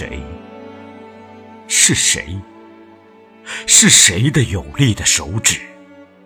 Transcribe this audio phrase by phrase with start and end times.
[0.00, 0.18] 谁？
[1.68, 2.40] 是谁？
[3.66, 5.60] 是谁的有力的手指，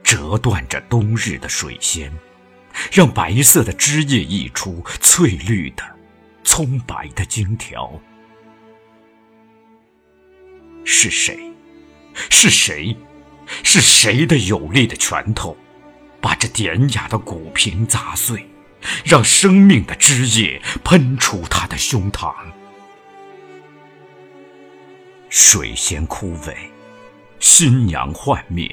[0.04, 2.12] 折断着冬日的水仙，
[2.92, 5.82] 让白色的枝叶溢出翠绿的、
[6.44, 8.00] 葱白的荆条？
[10.84, 11.36] 是谁？
[12.30, 12.96] 是谁？
[13.64, 15.56] 是谁的有力的拳头，
[16.20, 18.48] 把这典雅的古瓶砸碎，
[19.04, 22.32] 让生命的枝叶喷出他的胸膛？
[25.36, 26.54] 水仙枯萎，
[27.40, 28.72] 新娘幻灭，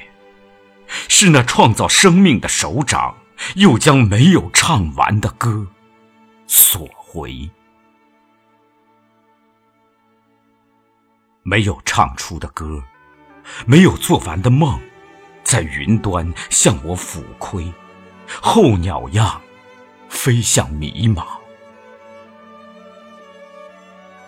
[1.08, 3.16] 是那创造生命的手掌，
[3.56, 5.66] 又将没有唱完的歌
[6.46, 7.50] 索回。
[11.42, 12.80] 没有唱出的歌，
[13.66, 14.80] 没有做完的梦，
[15.42, 17.72] 在云端向我俯窥，
[18.40, 19.42] 候鸟样
[20.08, 21.26] 飞向迷茫。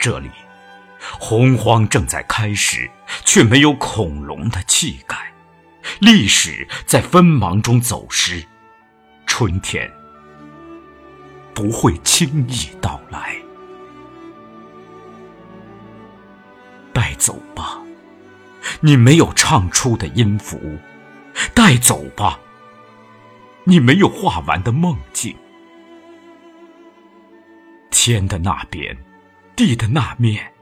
[0.00, 0.28] 这里。
[1.18, 2.90] 洪荒正在开始，
[3.24, 5.32] 却没有恐龙的气概。
[6.00, 8.44] 历史在纷忙中走失，
[9.26, 9.90] 春天
[11.52, 13.36] 不会轻易到来。
[16.92, 17.82] 带走吧，
[18.80, 20.56] 你没有唱出的音符；
[21.52, 22.38] 带走吧，
[23.64, 25.36] 你没有画完的梦境。
[27.90, 28.96] 天的那边，
[29.54, 30.53] 地的那面。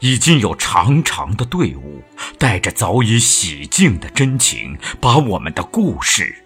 [0.00, 2.02] 已经有长长的队伍，
[2.38, 6.44] 带着早已洗净的真情，把我们的故事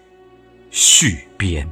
[0.71, 1.69] 续编。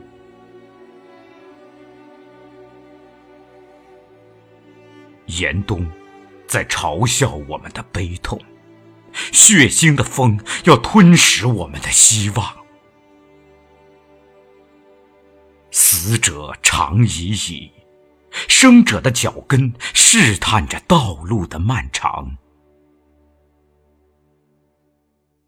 [5.27, 5.89] 严冬
[6.47, 8.39] 在嘲笑我们的悲痛，
[9.31, 12.57] 血腥的风要吞噬我们的希望。
[15.71, 17.71] 死者长已矣。
[18.47, 19.71] 生者的脚跟
[20.15, 22.37] 试探着道路的漫长，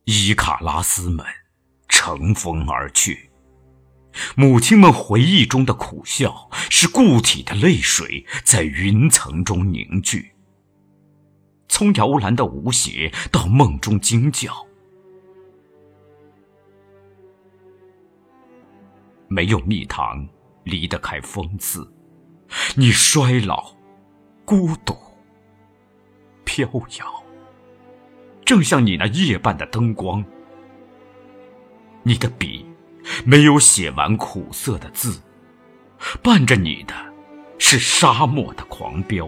[0.06, 1.24] 伊卡拉斯们
[1.88, 3.30] 乘风而去，
[4.36, 10.34] 母亲们回忆中的苦笑是固体的泪水在云层中凝聚。
[11.68, 14.66] 从摇篮的舞鞋到梦中惊叫，
[19.28, 20.28] 没有蜜糖
[20.64, 21.88] 离得开风刺。
[22.76, 23.76] 你衰老，
[24.46, 24.96] 孤独，
[26.44, 26.70] 飘
[27.00, 27.24] 摇，
[28.46, 30.24] 正像你那夜半的灯光。
[32.04, 32.64] 你的笔
[33.26, 35.20] 没有写完苦涩的字，
[36.22, 36.94] 伴着你的
[37.58, 39.28] 是沙漠的狂飙，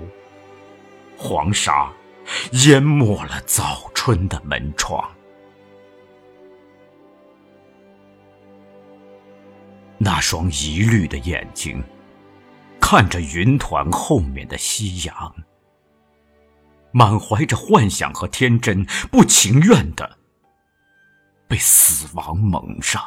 [1.17, 1.91] 黄沙
[2.67, 5.03] 淹没了早春的门窗。
[9.97, 11.83] 那双疑虑的眼睛。
[12.89, 15.35] 看着云团后面的夕阳，
[16.93, 20.17] 满怀着幻想和天真，不情愿的
[21.49, 23.03] 被死亡蒙上。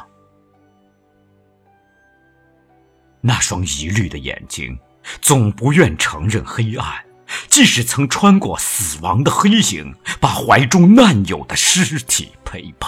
[3.21, 4.77] 那双疑虑的眼睛，
[5.19, 7.03] 总不愿承认黑暗，
[7.49, 12.87] 即使曾穿过死亡的黑影，把怀中难有的尸体陪伴。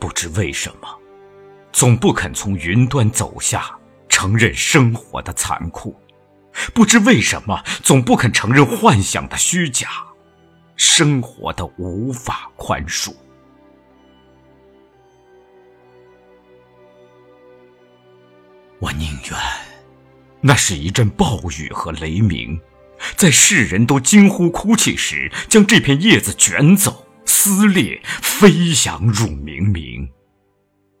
[0.00, 0.88] 不知为什么。
[1.76, 3.70] 总不肯从云端走下，
[4.08, 5.94] 承认生活的残酷；
[6.72, 9.86] 不知为什么，总不肯承认幻想的虚假，
[10.74, 13.14] 生活的无法宽恕。
[18.78, 19.38] 我宁愿，
[20.40, 22.58] 那是一阵暴雨和雷鸣，
[23.16, 30.08] 在世人都惊呼哭泣时，将这片叶子卷走、撕裂、飞翔入冥冥。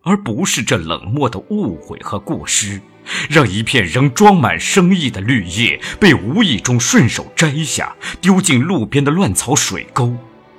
[0.06, 2.80] 而不是这冷漠的误会和过失，
[3.28, 10.16] 让一片仍装满生意的绿叶被无意中顺手摘下，丢进路边的乱草水沟，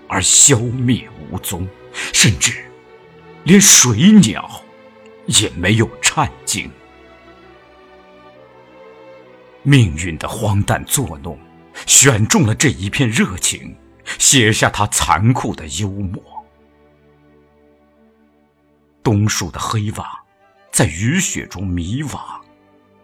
[0.10, 1.66] 而消灭无踪，
[2.14, 2.62] 甚至
[3.46, 4.62] 连水鸟
[5.28, 6.70] 也没有颤惊。
[9.64, 11.40] 命运的荒诞作弄，
[11.86, 13.78] 选中了这一片热情，
[14.20, 16.22] 写下它残酷的幽默。
[19.08, 20.22] 冬树的黑瓦，
[20.70, 22.20] 在雨雪中迷惘、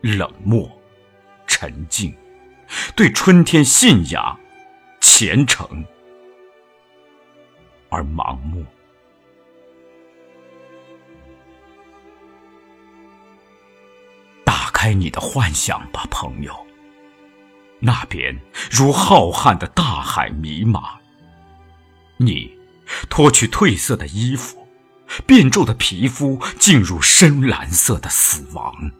[0.02, 0.70] 冷漠、
[1.48, 2.14] 沉静，
[2.94, 4.38] 对春天信仰、
[5.00, 5.86] 虔诚
[7.88, 8.66] 而盲目。
[14.44, 16.54] 打开你的幻想吧，朋友。
[17.80, 18.38] 那边
[18.70, 20.84] 如浩瀚的大海迷茫。
[22.18, 22.60] 你
[23.10, 24.63] 脱去褪色的衣服。
[25.26, 28.92] 变皱的皮肤进入深蓝色的死亡。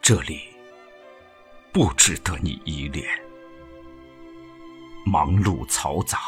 [0.00, 0.40] 这里
[1.72, 3.06] 不值得你依恋。
[5.06, 6.18] 忙碌嘈杂，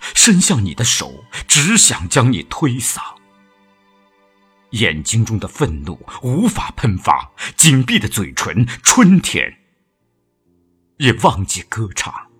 [0.00, 3.00] 伸向你的手，只想将你推搡。
[4.70, 9.58] 眼睛中的愤怒无法喷发，紧闭的嘴唇，春天
[10.96, 12.31] 也忘记歌唱。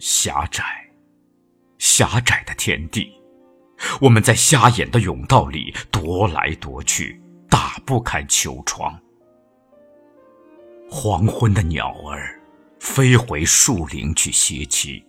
[0.00, 0.64] 狭窄，
[1.76, 3.12] 狭窄的天地，
[4.00, 7.20] 我们在瞎眼的甬道里踱来踱去，
[7.50, 8.98] 打不开秋窗。
[10.90, 12.40] 黄昏的鸟儿
[12.80, 15.04] 飞回树林去歇栖。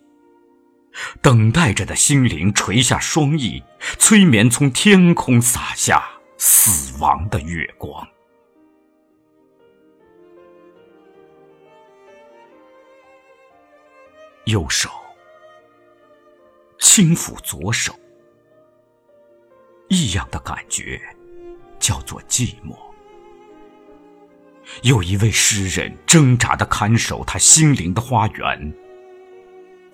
[1.22, 3.64] 等待着的心灵垂下双翼，
[3.98, 6.04] 催眠从天空洒下
[6.38, 8.06] 死亡的月光。
[14.52, 14.90] 右手
[16.78, 17.98] 轻抚左手，
[19.88, 21.02] 异样的感觉
[21.80, 22.78] 叫做寂寞。
[24.84, 28.74] 有一位诗人挣扎的看守他心灵的花园。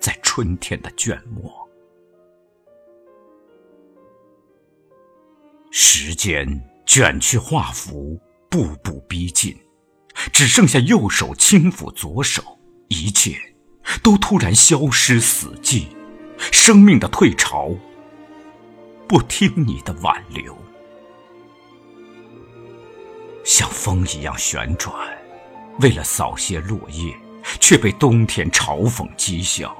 [0.00, 1.68] 在春天的卷末，
[5.72, 6.46] 时间
[6.86, 9.58] 卷去画幅，步步逼近，
[10.32, 13.36] 只剩下右手轻抚左手，一切
[14.08, 15.88] 都突然消失死寂，
[16.50, 17.68] 生命的退潮，
[19.06, 20.56] 不听你的挽留，
[23.44, 24.94] 像风一样旋转，
[25.80, 27.14] 为了扫些落叶，
[27.60, 29.76] 却被冬天嘲讽讥笑。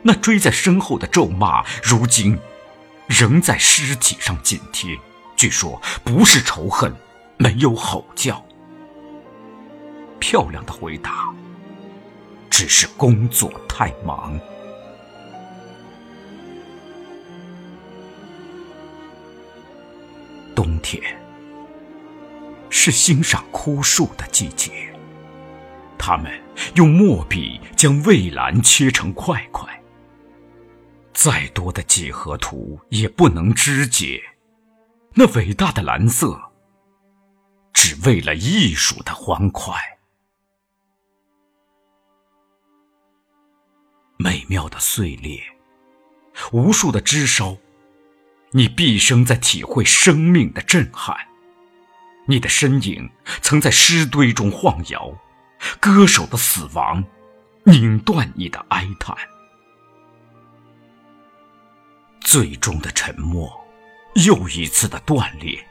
[0.00, 2.38] 那追在身后的咒骂，如今
[3.08, 4.96] 仍在尸体上紧贴。
[5.34, 6.94] 据说不是仇恨，
[7.38, 8.40] 没有吼叫。
[10.20, 11.34] 漂亮的回答，
[12.60, 14.36] 只是工作太忙。
[20.56, 21.00] 冬天
[22.68, 24.92] 是欣赏枯树的季节，
[25.96, 26.32] 他们
[26.74, 29.80] 用墨笔将蔚蓝切成块块。
[31.12, 34.20] 再多的几何图也不能肢解
[35.14, 36.36] 那伟大的蓝色，
[37.72, 39.76] 只为了艺术的欢快。
[44.20, 45.40] 美妙的碎裂，
[46.50, 47.56] 无数的枝梢，
[48.50, 51.16] 你毕生在体会生命的震撼。
[52.26, 53.08] 你的身影
[53.40, 55.16] 曾在尸堆中晃摇，
[55.78, 57.04] 歌手的死亡，
[57.62, 59.16] 拧断你的哀叹。
[62.20, 63.64] 最终的沉默，
[64.26, 65.64] 又一次的断裂，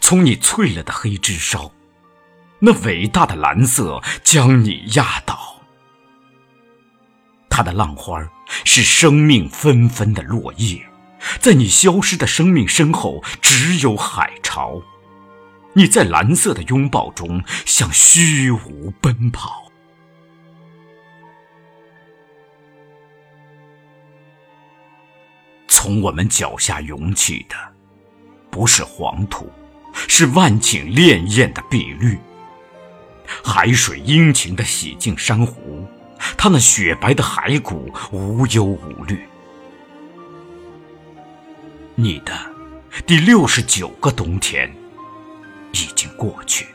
[0.00, 1.72] 从你脆了的黑枝梢，
[2.58, 5.53] 那伟大的蓝色将你压倒。
[7.56, 8.20] 它的浪花
[8.64, 10.84] 是生命纷纷的落叶，
[11.38, 14.82] 在你消失的生命身后，只有海潮。
[15.72, 19.70] 你在蓝色的拥抱中向虚无奔跑。
[25.68, 27.54] 从我们脚下涌起的，
[28.50, 29.48] 不是黄土，
[30.08, 32.18] 是万顷潋滟的碧绿。
[33.44, 35.73] 海水殷勤地洗净珊瑚，
[36.44, 39.18] 他那雪白的骸骨无忧无虑。
[41.94, 42.38] 你的
[43.06, 44.70] 第六十九个冬天
[45.72, 46.66] 已经过去。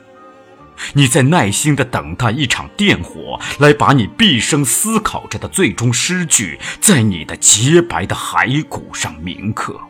[0.92, 9.80] 你在耐心的等待一场电火，来把你毕生思考着的最终诗句，在你的洁白的骸骨上铭刻。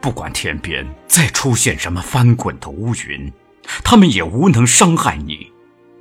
[0.00, 3.30] 不管天边再出现什么翻滚的乌云，
[3.84, 5.52] 他们也无能伤害你。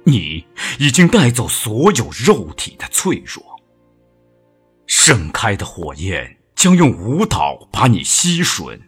[0.05, 0.45] 你
[0.79, 3.43] 已经带走所有肉体的脆弱。
[4.85, 8.79] 盛开的火焰将用舞蹈把你吸吮。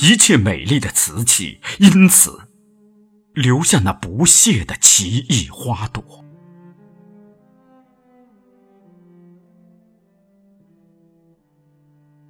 [0.00, 2.48] 一切美丽的瓷器，因此
[3.32, 6.02] 留下那不谢的奇异花朵。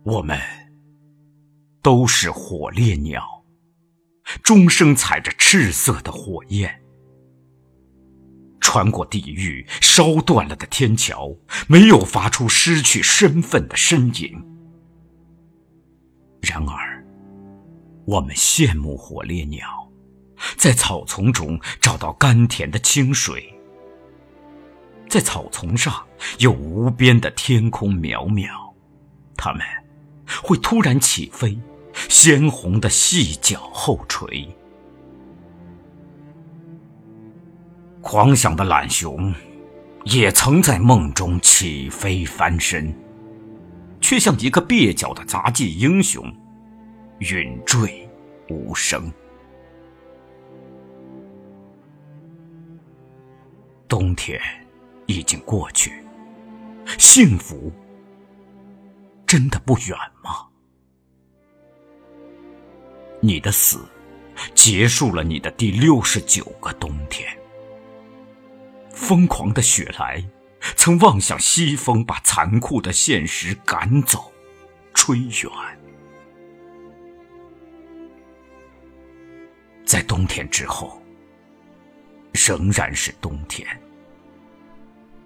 [0.04, 0.38] 我们
[1.82, 3.44] 都是火烈鸟，
[4.42, 6.77] 终生踩着赤色的火焰，
[8.60, 11.36] 穿过地狱烧断了的天桥，
[11.66, 14.42] 没有发出失去身份的呻吟。
[16.42, 16.96] 然而。
[18.06, 19.68] 我们羡慕火烈鸟，
[20.56, 23.52] 在草丛中找到甘甜的清水，
[25.10, 26.06] 在草丛上
[26.38, 28.48] 有无边的天空渺渺，
[29.36, 29.60] 它们
[30.42, 31.60] 会突然起飞，
[32.08, 34.48] 鲜红的细脚后垂。
[38.10, 39.34] 狂想的懒熊，
[40.04, 42.90] 也曾在梦中起飞翻身，
[44.00, 46.24] 却像一个蹩脚的杂技英雄。
[47.18, 48.08] 陨坠
[48.48, 49.12] 无声。
[53.86, 54.40] 冬天
[55.04, 56.02] 已经过去，
[56.98, 57.70] 幸福
[59.26, 59.90] 真的不远
[60.24, 60.46] 吗？
[63.20, 63.84] 你的死，
[64.54, 67.28] 结束了你的第六十九个冬天。
[68.98, 70.22] 疯狂的雪莱，
[70.74, 74.32] 曾望向西风，把残酷的现实赶走，
[74.92, 75.50] 吹远。
[79.86, 81.00] 在冬天之后，
[82.32, 83.66] 仍然是冬天，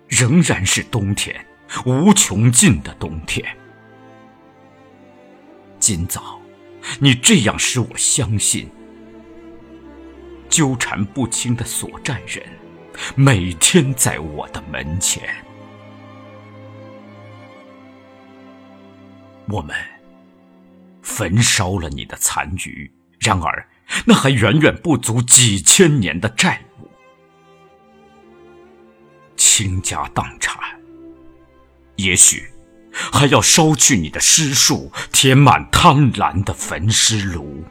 [0.07, 1.45] 仍然是冬天，
[1.87, 3.45] 无穷尽的冬天。
[5.81, 6.38] 今早。
[6.99, 8.69] 你这样使我相信，
[10.49, 12.45] 纠缠不清的所债人，
[13.14, 15.28] 每天在我的门前。
[19.49, 19.76] 我们
[21.02, 23.68] 焚烧了你的残余，然而
[24.04, 26.88] 那还远远不足几千年的债务，
[29.37, 30.58] 倾家荡产，
[31.96, 32.49] 也许。
[32.94, 37.64] 还要烧去你的尸树，填满贪婪的焚尸炉。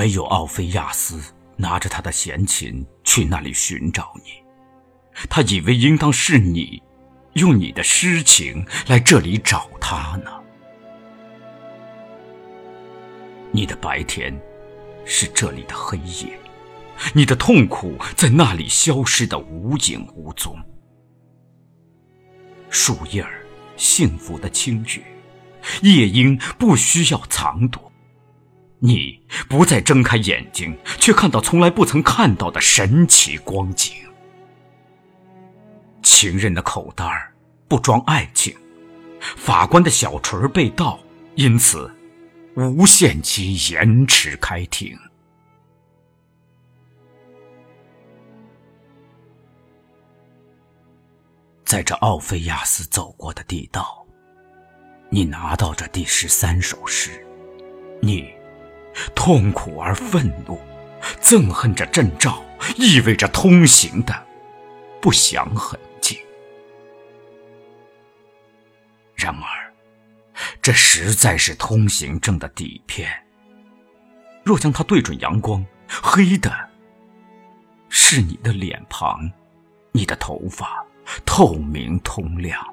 [0.00, 1.20] 没有奥菲亚斯
[1.56, 4.42] 拿着他的弦琴去那里寻找你，
[5.28, 6.82] 他以为应当是你，
[7.34, 10.30] 用你的诗情来这里找他呢。
[13.52, 14.34] 你的白天，
[15.04, 16.40] 是这里的黑夜。
[17.12, 20.58] 你的痛苦在那里消失的无影无踪，
[22.70, 23.44] 树叶儿
[23.76, 25.04] 幸福的轻语，
[25.82, 27.89] 夜莺不需要藏躲，
[28.82, 33.94] 你不再睁开眼睛，却看到从来不曾看到的神奇光景。
[36.02, 37.30] 情人的口袋
[37.68, 38.56] 不装爱情，
[39.36, 40.98] 法官的小锤被盗，
[41.34, 41.94] 因此
[42.56, 44.98] 无限期延迟开庭。
[51.64, 54.04] 在这奥菲亚斯走过的地道，
[55.10, 57.24] 你拿到这第十三首诗，
[58.00, 58.28] 你
[59.14, 60.60] 痛苦而愤怒，
[61.20, 62.42] 憎恨着阵兆，
[62.76, 64.26] 意味着通行的
[65.00, 66.20] 不祥痕迹。
[69.14, 69.72] 然而，
[70.62, 73.10] 这实在是通行证的底片。
[74.44, 76.50] 若将它对准阳光，黑的
[77.88, 79.30] 是你的脸庞，
[79.92, 80.84] 你的头发。
[81.26, 82.64] 透明通亮，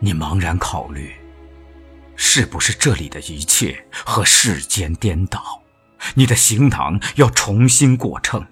[0.00, 1.14] 你茫然考虑，
[2.16, 5.62] 是不是这里的一切和世间颠倒？
[6.14, 8.46] 你的行囊要重新过秤。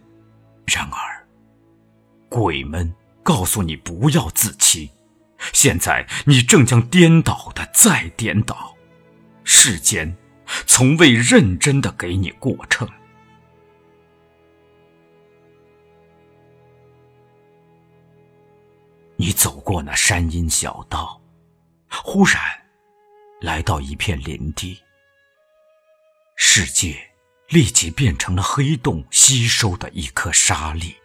[0.67, 1.27] 然而，
[2.29, 4.91] 鬼们告诉你不要自欺。
[5.53, 8.75] 现在你正将颠倒的再颠倒，
[9.45, 10.17] 世间
[10.67, 12.89] 从未认真的给你过秤。
[19.17, 21.21] 你走过那山阴小道，
[21.91, 22.41] 忽然
[23.45, 24.83] 来到一片林地。
[26.35, 26.97] 世界
[27.49, 30.97] 立即变成了黑洞吸收的一颗沙粒。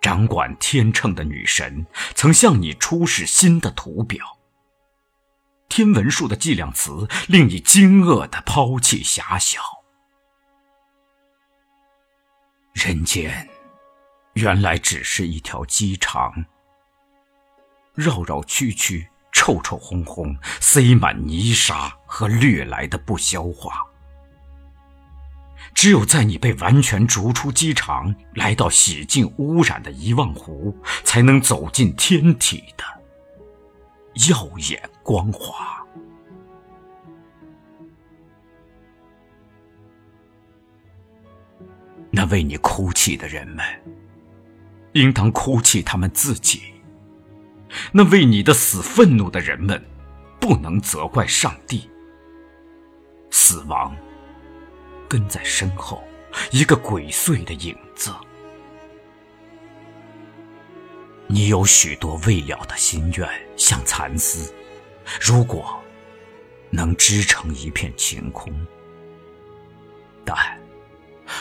[0.00, 4.38] 掌管天秤的女神曾向你出示新的图表。
[5.68, 9.62] 天文数的计量词令你惊愕的抛弃狭小。
[12.74, 13.48] 人间。
[14.34, 16.46] 原来只是一条机场，
[17.92, 23.84] 绕绕曲曲，臭臭烘烘，塞满泥沙和掠来的不消化。
[25.74, 32.84] 只有在你被完全逐出机场，来到洗净污染的遗忘湖，才能走进天体的
[34.30, 35.84] 耀眼光华。
[42.10, 43.64] 那为你哭泣的人们。
[44.92, 46.71] 应当哭泣他们自己。
[47.92, 49.82] 那为你的死愤怒的人们，
[50.40, 51.88] 不能责怪上帝。
[53.30, 53.96] 死亡
[55.08, 56.02] 跟在身后，
[56.50, 58.12] 一个鬼祟的影子。
[61.26, 64.52] 你有许多未了的心愿，像蚕丝，
[65.20, 65.82] 如果
[66.68, 68.52] 能织成一片晴空，
[70.24, 70.36] 但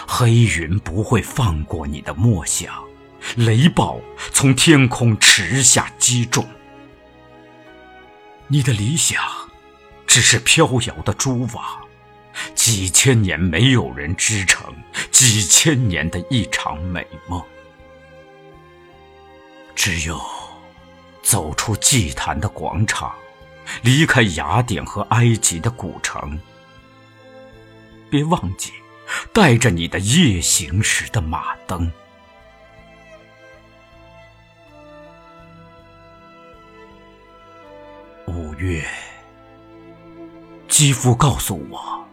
[0.08, 2.91] 黑云不会放过你的梦想。
[3.36, 4.02] 雷暴
[4.32, 6.48] 从天空驰下击中，
[8.48, 9.24] 你的理想
[10.06, 11.64] 只是飘摇的蛛网，
[12.56, 14.74] 几千年没有人织成，
[15.12, 17.42] 几千年的一场美梦。
[19.76, 20.22] 只有
[21.24, 23.16] 走出祭坛的广场，
[23.84, 26.40] 离开雅典和埃及的古城。
[28.10, 28.74] 别忘记
[29.32, 31.90] 带着你的夜行时的马灯。
[38.72, 38.88] 月，
[40.70, 42.08] 肌肤告诉我，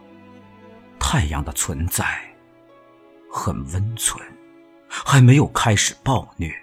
[0.99, 2.19] 太阳的存在
[3.31, 4.21] 很温存，
[4.89, 6.53] 还没有开始暴虐。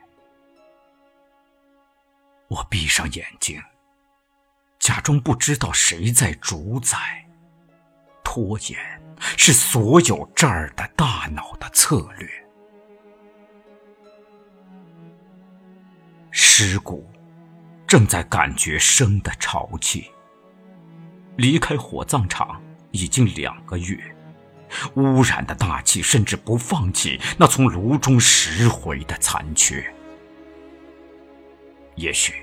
[2.48, 3.58] 我闭上眼睛，
[4.78, 7.24] 假装不知道谁在主宰。
[8.22, 8.78] 拖延
[9.38, 12.28] 是所有这儿的大脑的策略。
[16.30, 17.08] 尸骨
[17.86, 20.10] 正在感觉生的潮气。
[21.36, 23.98] 离开火葬场已经两个月，
[24.94, 29.84] 污染的大气甚至不放弃那从炉中拾回的残缺。
[31.94, 32.34] 也许，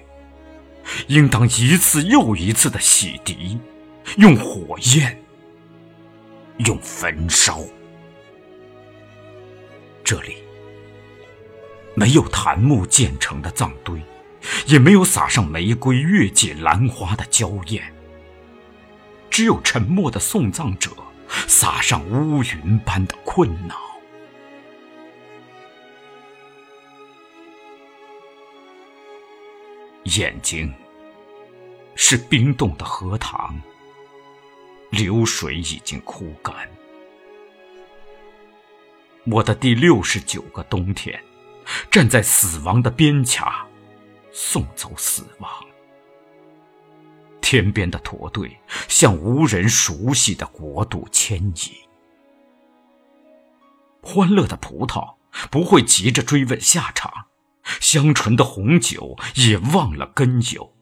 [1.08, 3.60] 应当一次又一次的洗涤，
[4.18, 5.20] 用火焰，
[6.60, 7.60] 用焚烧。
[10.04, 10.44] 这里
[11.96, 14.02] 没有檀木建成的葬堆，
[14.68, 17.94] 也没有撒上玫瑰、月季、兰花的娇艳，
[19.30, 20.92] 只有沉默的送葬者
[21.48, 23.76] 撒上乌云般的困恼。
[30.18, 30.72] 眼睛
[31.96, 33.60] 是冰冻的荷塘，
[34.90, 36.54] 流水已经枯干。
[39.26, 41.24] 我的第六十九个冬天，
[41.90, 43.66] 站在死亡的边卡，
[44.34, 45.50] 送走死亡。
[47.40, 51.72] 天边的驼队向无人熟悉的国度迁移。
[54.02, 55.16] 欢乐的葡萄
[55.50, 57.28] 不会急着追问下场。
[57.80, 60.74] 香醇的红酒也忘了根由，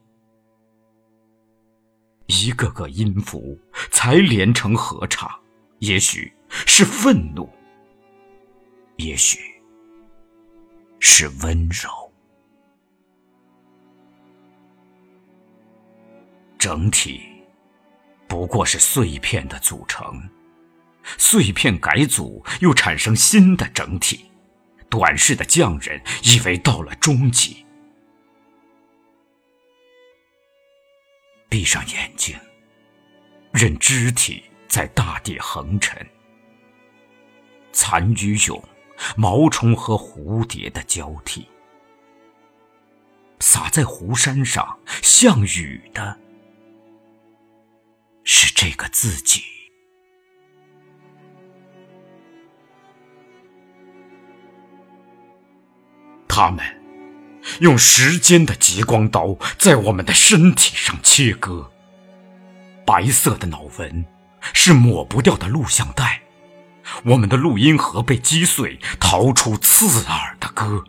[2.26, 3.60] 一个个音符
[3.92, 5.30] 才连成合唱，
[5.78, 7.48] 也许是愤怒，
[8.98, 9.38] 也许
[11.00, 12.11] 是温柔，
[16.62, 17.24] 整体
[18.28, 20.30] 不过是碎片的组成，
[21.18, 24.30] 碎片改组又产生新的整体。
[24.88, 27.66] 短视的匠人以为到了终极，
[31.50, 32.38] 闭上眼睛，
[33.52, 36.08] 任肢体在大地横沉，
[37.72, 38.64] 残与蛹、
[39.18, 41.48] 毛虫和蝴蝶的交替，
[43.40, 46.20] 洒在湖山上像雨的，
[48.24, 49.44] 是这个自己。
[56.28, 56.66] 他们
[57.60, 61.72] 用时间的极光刀在我们的身体上切割。
[62.86, 64.06] 白色的脑纹
[64.54, 66.24] 是抹不掉的录像带，
[67.04, 70.84] 我们的录音盒被击碎，逃出刺耳的歌。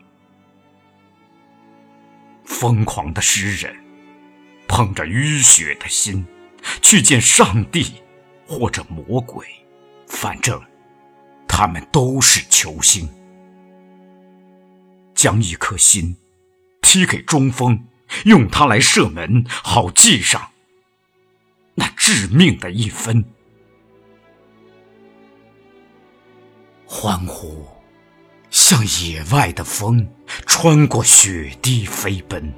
[2.44, 3.74] 疯狂的诗人
[4.68, 6.24] 捧着淤血的心
[6.80, 7.94] 去见上帝
[8.46, 9.46] 或者魔鬼，
[10.06, 10.60] 反正
[11.46, 13.08] 他们都是球星。
[15.14, 16.16] 将一颗心
[16.80, 17.84] 踢给中锋，
[18.24, 20.50] 用它来射门，好记上
[21.74, 23.24] 那致命的一分。
[26.84, 27.66] 欢呼，
[28.50, 30.06] 像野外的风，
[30.46, 32.52] 穿过雪地飞奔。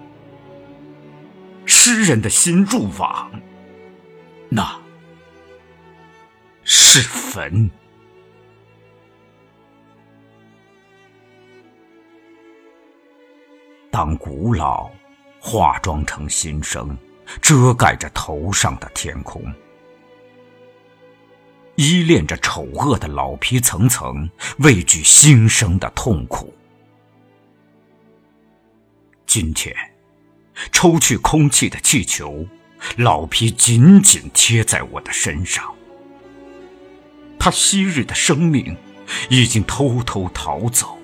[1.67, 3.31] 诗人的心入网，
[4.57, 4.81] 那
[6.63, 7.69] 是坟。
[13.91, 14.89] 当古老
[15.41, 16.97] 化妆成新生，
[17.43, 19.43] 遮盖着头上的天空，
[21.75, 26.55] 依恋着丑恶的老皮层层，畏惧新生的痛苦。
[29.27, 29.75] 今天，
[30.71, 32.47] 抽去空气的气球，
[32.97, 35.75] 老皮紧紧贴在我的身上。
[37.39, 38.77] 他昔日的生命
[39.29, 40.99] 已经偷偷逃走，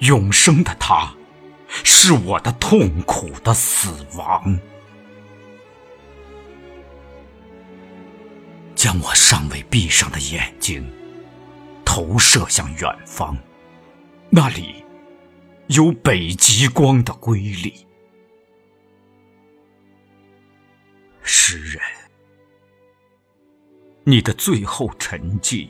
[0.00, 1.14] 永生的他。
[1.84, 4.60] 是我的痛苦的死亡，
[8.74, 10.86] 将我尚未闭上的眼睛
[11.82, 13.38] 投射向远方，
[14.28, 14.84] 那里
[15.68, 17.86] 有北极光的瑰丽。
[24.04, 25.68] 你的最后沉寂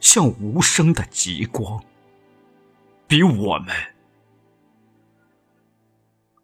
[0.00, 1.82] 像无声的极光
[3.06, 3.74] 比我们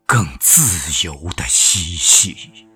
[0.04, 2.66] 更自由的嬉戏。